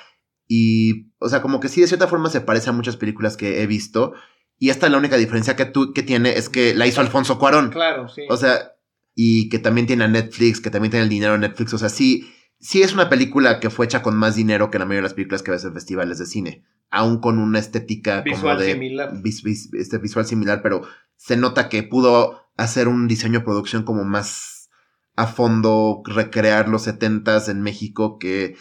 [0.48, 3.64] Y, o sea, como que sí, de cierta forma se parece a muchas películas que
[3.64, 4.14] he visto.
[4.60, 7.72] Y esta la única diferencia que, tú, que tiene es que la hizo Alfonso Cuarón.
[7.72, 8.22] Claro, sí.
[8.30, 8.74] O sea,
[9.16, 11.74] y que también tiene a Netflix, que también tiene el dinero de Netflix.
[11.74, 14.86] O sea, sí, sí es una película que fue hecha con más dinero que la
[14.86, 16.64] mayoría de las películas que ves en festivales de cine.
[16.92, 19.22] Aún con una estética Visual como de similar.
[19.22, 20.82] vis- vis- este visual similar, pero
[21.18, 24.70] se nota que pudo hacer un diseño de producción como más
[25.16, 28.56] a fondo, recrear los 70s en México que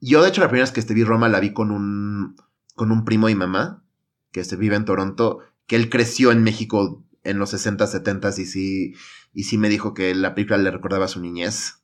[0.00, 2.36] yo de hecho la primera vez que este vi Roma la vi con un
[2.74, 3.84] con un primo y mamá
[4.32, 8.44] que se vive en Toronto, que él creció en México en los 60s, 70s y
[8.46, 8.94] sí
[9.32, 11.83] y sí me dijo que la película le recordaba a su niñez.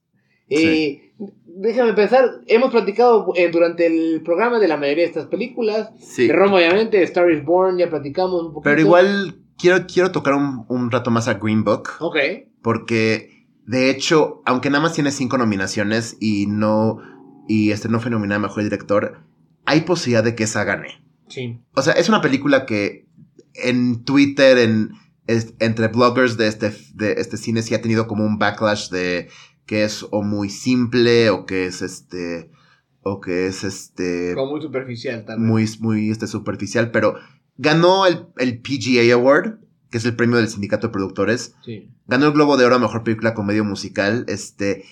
[1.46, 5.90] Déjame pensar, hemos platicado eh, durante el programa de la mayoría de estas películas.
[5.98, 6.26] Sí.
[6.26, 8.62] De Roma, obviamente, Star is Born, ya platicamos un poquito.
[8.64, 11.90] Pero igual quiero, quiero tocar un, un rato más a Green Book.
[12.00, 12.16] Ok.
[12.62, 16.98] Porque, de hecho, aunque nada más tiene cinco nominaciones y no.
[17.46, 19.18] Y este no fue nominada a mejor director,
[19.66, 21.04] hay posibilidad de que esa gane.
[21.28, 21.60] Sí.
[21.74, 23.06] O sea, es una película que
[23.54, 24.92] en Twitter, en,
[25.26, 29.28] entre bloggers de este, de este cine, sí ha tenido como un backlash de
[29.70, 32.50] que es o muy simple o que es este.
[33.02, 34.35] O que es este.
[34.35, 35.38] Como muy superficial, vez.
[35.38, 37.14] muy, muy este, superficial, pero
[37.56, 41.54] ganó el, el PGA Award, que es el premio del sindicato de productores.
[41.64, 41.88] Sí.
[42.09, 44.24] Ganó el Globo de Oro a Mejor Película Comedia Musical.
[44.26, 44.83] Este,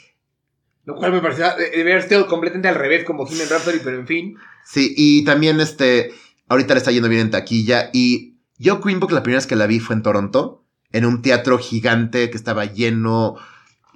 [0.85, 3.99] Lo cual me parecía de, de ver still completamente al revés, como Human Rhapsody, pero
[3.99, 4.37] en fin.
[4.65, 6.13] sí, y también este,
[6.47, 7.91] ahorita le está yendo bien en taquilla.
[7.93, 11.21] Y yo Green Book la primera vez que la vi fue en Toronto, en un
[11.21, 13.39] teatro gigante que estaba lleno,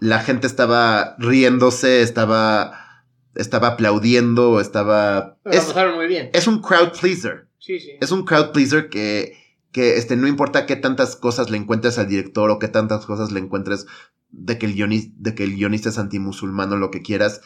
[0.02, 3.04] la gente estaba riéndose, estaba,
[3.36, 5.38] estaba aplaudiendo, estaba...
[5.44, 6.30] Pero Es, pasaron muy bien.
[6.32, 7.46] es un crowd pleaser.
[7.58, 7.90] Sí, sí.
[8.00, 9.36] es un crowd pleaser que,
[9.70, 13.30] que este, no importa qué tantas cosas le encuentres al director o qué tantas cosas
[13.30, 13.86] le encuentres
[14.30, 17.40] de que el, guionis- de que el guionista es antimusulmán o lo que quieras.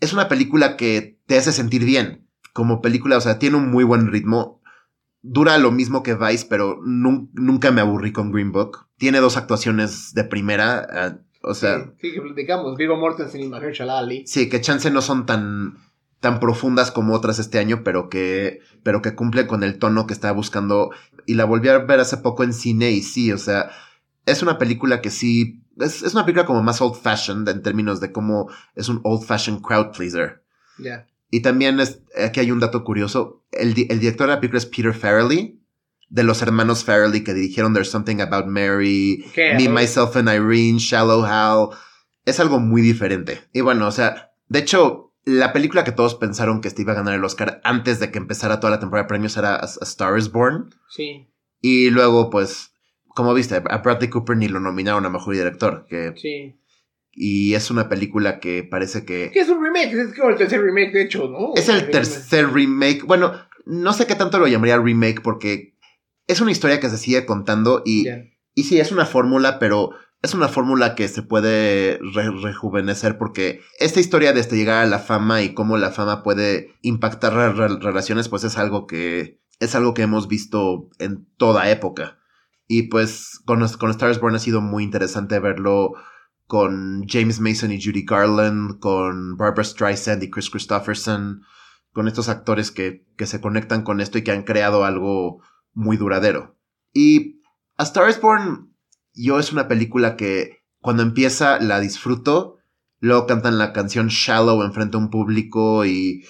[0.00, 2.26] Es una película que te hace sentir bien.
[2.54, 4.62] Como película, o sea, tiene un muy buen ritmo.
[5.20, 8.86] dura lo mismo que Vice, pero nun- nunca me aburrí con Green Book.
[8.96, 12.76] Tiene dos actuaciones de primera, ah, o sea, sí, sí, que platicamos.
[12.76, 14.26] Vigo Mortensen y Mahershala Ali.
[14.26, 15.78] Sí, que chance no son tan,
[16.20, 20.14] tan profundas como otras este año, pero que, pero que cumplen con el tono que
[20.14, 20.90] estaba buscando.
[21.26, 23.70] Y la volví a ver hace poco en cine y sí, o sea,
[24.26, 28.00] es una película que sí, es, es una película como más old fashioned en términos
[28.00, 30.44] de cómo es un old fashioned crowd pleaser.
[30.78, 31.06] Ya.
[31.30, 33.42] Y también es, aquí hay un dato curioso.
[33.50, 35.61] El, el director de la película es Peter Farrelly,
[36.12, 39.54] de los hermanos Farrelly que dirigieron There's Something About Mary, ¿Qué?
[39.54, 41.70] Me, Myself and Irene, Shallow Hal.
[42.26, 43.40] Es algo muy diferente.
[43.54, 46.96] Y bueno, o sea, de hecho, la película que todos pensaron que este iba a
[46.96, 49.84] ganar el Oscar antes de que empezara toda la temporada de premios era A, A
[49.84, 50.74] Star is Born.
[50.90, 51.28] Sí,
[51.62, 52.74] Y luego, pues,
[53.08, 55.86] como viste, a Bradley Cooper ni lo nominaron a Mejor Director.
[55.88, 56.60] Que, sí.
[57.12, 59.30] y es una película que parece que...
[59.32, 61.54] Que es un remake, es como el tercer remake, de hecho, ¿no?
[61.56, 63.02] Es el tercer remake.
[63.06, 63.32] Bueno,
[63.64, 65.71] no sé qué tanto lo llamaría remake porque
[66.26, 68.04] es una historia que se sigue contando y,
[68.54, 69.90] y sí, es una fórmula, pero
[70.22, 74.86] es una fórmula que se puede re- rejuvenecer porque esta historia de este llegar a
[74.86, 79.74] la fama y cómo la fama puede impactar re- relaciones, pues es algo que es
[79.74, 82.18] algo que hemos visto en toda época.
[82.68, 85.92] Y pues con, con Star is Born ha sido muy interesante verlo
[86.46, 91.42] con James Mason y Judy Garland, con Barbara Streisand y Chris Christopherson,
[91.92, 95.42] con estos actores que, que se conectan con esto y que han creado algo
[95.74, 96.56] muy duradero.
[96.92, 97.40] Y
[97.76, 98.74] A Star is Born,
[99.14, 102.58] yo es una película que cuando empieza la disfruto,
[102.98, 106.24] luego cantan la canción Shallow enfrente a un público y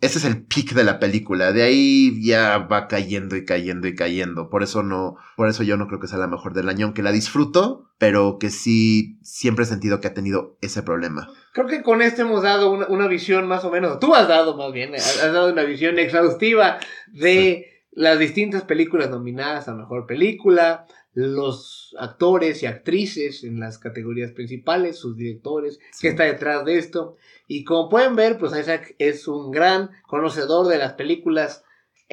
[0.00, 1.52] ese es el pic de la película.
[1.52, 4.50] De ahí ya va cayendo y cayendo y cayendo.
[4.50, 7.02] Por eso no, por eso yo no creo que sea la mejor del año, aunque
[7.02, 11.28] la disfruto, pero que sí siempre he sentido que ha tenido ese problema.
[11.54, 14.58] Creo que con este hemos dado una, una visión más o menos, tú has dado
[14.58, 16.78] más bien, has has dado una visión exhaustiva
[17.10, 24.32] de las distintas películas nominadas a Mejor Película, los actores y actrices en las categorías
[24.32, 26.02] principales, sus directores, Sí.
[26.02, 27.16] qué está detrás de esto.
[27.46, 31.64] Y como pueden ver, pues Isaac es un gran conocedor de las películas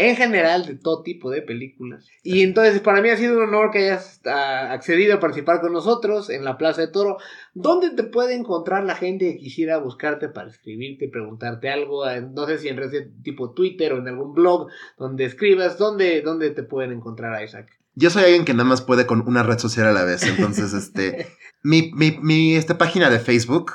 [0.09, 2.07] en general, de todo tipo de películas.
[2.23, 5.73] Y entonces para mí ha sido un honor que hayas ah, accedido a participar con
[5.73, 7.17] nosotros en la Plaza de Toro.
[7.53, 12.09] ¿Dónde te puede encontrar la gente que quisiera buscarte para escribirte, preguntarte algo?
[12.09, 15.77] Eh, No sé si en redes tipo Twitter o en algún blog donde escribas.
[15.77, 17.69] ¿Dónde, dónde te pueden encontrar a Isaac?
[17.93, 20.23] Yo soy alguien que nada más puede con una red social a la vez.
[20.23, 21.27] Entonces, este,
[21.63, 23.73] mi, mi, mi este, página de Facebook,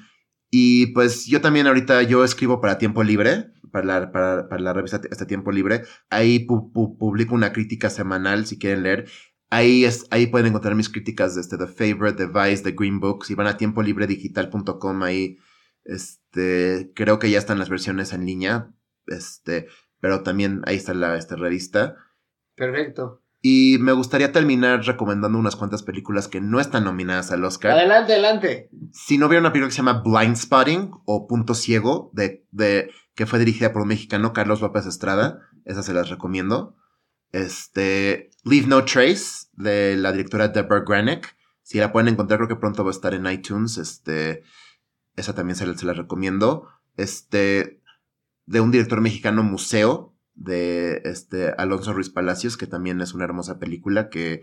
[0.51, 4.71] Y pues yo también ahorita, yo escribo para Tiempo Libre, para la, para, para la
[4.73, 5.83] revista Este Tiempo Libre.
[6.09, 9.09] Ahí pu- pu- publico una crítica semanal si quieren leer.
[9.49, 12.99] Ahí, es, ahí pueden encontrar mis críticas de este, The Favorite, The Vice, The Green
[12.99, 13.25] Book.
[13.25, 15.37] Si van a tiempolibredigital.com, ahí
[15.83, 18.71] este, creo que ya están las versiones en línea.
[19.07, 19.67] Este,
[20.03, 21.95] pero también ahí está la esta revista.
[22.55, 23.21] Perfecto.
[23.41, 27.71] Y me gustaría terminar recomendando unas cuantas películas que no están nominadas al Oscar.
[27.71, 28.69] Adelante, adelante.
[28.91, 32.91] Si no vieron una película que se llama Blind Spotting o Punto Ciego, de, de,
[33.15, 36.75] que fue dirigida por un mexicano, Carlos López Estrada, esas se las recomiendo.
[37.31, 41.35] Este, Leave No Trace, de la directora Deborah Granick.
[41.61, 43.77] Si la pueden encontrar, creo que pronto va a estar en iTunes.
[43.77, 44.43] Este,
[45.15, 46.67] esa también se, la- se la recomiendo.
[46.97, 47.81] Este,
[48.45, 53.59] de un director mexicano, Museo, de este Alonso Ruiz Palacios, que también es una hermosa
[53.59, 54.41] película, que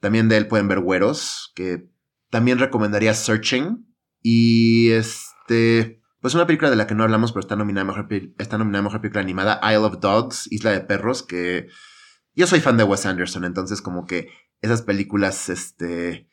[0.00, 1.88] también de él pueden ver Güeros, que
[2.30, 3.86] también recomendaría Searching.
[4.22, 8.58] Y este, pues una película de la que no hablamos, pero está nominada mejor, está
[8.58, 11.68] nominada mejor película animada, Isle of Dogs, Isla de Perros, que
[12.34, 14.28] yo soy fan de Wes Anderson, entonces como que
[14.60, 16.28] esas películas, este,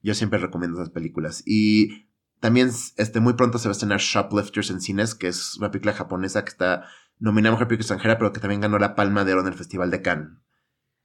[0.00, 1.42] yo siempre recomiendo esas películas.
[1.46, 2.05] Y
[2.40, 5.92] también, este, muy pronto se va a estrenar Shoplifters en cines, que es una película
[5.94, 6.84] japonesa que está
[7.18, 9.54] nominada a mejor película extranjera, pero que también ganó la Palma de Oro en el
[9.54, 10.28] Festival de Cannes.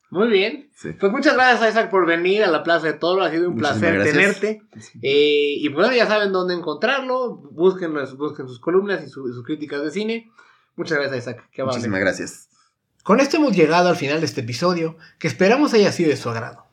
[0.09, 0.69] Muy bien.
[0.75, 0.89] Sí.
[0.99, 3.23] Pues muchas gracias, Isaac, por venir a la Plaza de Toro.
[3.23, 4.39] Ha sido un Muchísimas placer gracias.
[4.41, 4.61] tenerte.
[5.01, 7.37] Eh, y bueno, ya saben dónde encontrarlo.
[7.53, 10.29] Busquen, busquen sus columnas y su- sus críticas de cine.
[10.75, 11.47] Muchas gracias, Isaac.
[11.53, 11.63] Qué.
[11.63, 12.49] Muchísimas gracias.
[13.03, 16.29] Con esto hemos llegado al final de este episodio, que esperamos haya sido de su
[16.29, 16.65] agrado.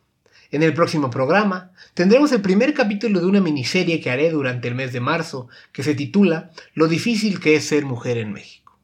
[0.50, 4.74] En el próximo programa tendremos el primer capítulo de una miniserie que haré durante el
[4.74, 8.78] mes de marzo, que se titula Lo difícil que es ser mujer en México.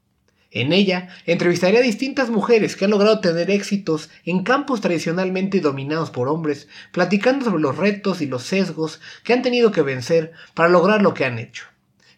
[0.50, 6.10] En ella entrevistaré a distintas mujeres que han logrado tener éxitos en campos tradicionalmente dominados
[6.10, 10.68] por hombres, platicando sobre los retos y los sesgos que han tenido que vencer para
[10.68, 11.64] lograr lo que han hecho.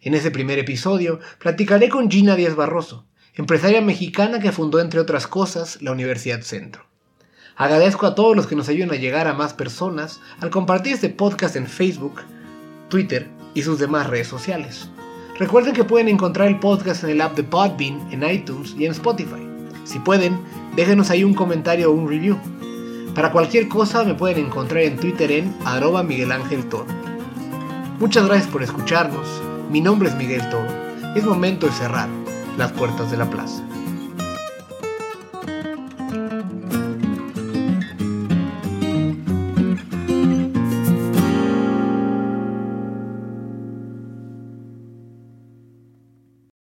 [0.01, 5.25] En ese primer episodio platicaré con Gina Díaz Barroso, empresaria mexicana que fundó entre otras
[5.25, 6.86] cosas la Universidad Centro.
[7.57, 11.09] Agradezco a todos los que nos ayudan a llegar a más personas al compartir este
[11.09, 12.21] podcast en Facebook,
[12.87, 14.89] Twitter y sus demás redes sociales.
[15.39, 18.91] Recuerden que pueden encontrar el podcast en el app de Podbean, en iTunes y en
[18.91, 19.41] Spotify.
[19.85, 20.39] Si pueden,
[20.75, 22.37] déjenos ahí un comentario o un review.
[23.15, 26.85] Para cualquier cosa me pueden encontrar en Twitter en arroba Miguel Ángel Toro.
[27.99, 29.27] Muchas gracias por escucharnos.
[29.71, 30.67] Mi nombre es Miguel Toro.
[31.15, 32.07] Es momento de cerrar
[32.55, 33.63] las puertas de la plaza.